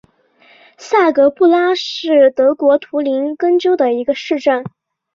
[0.79, 4.63] 下格布拉是德国图林根州的一个市镇。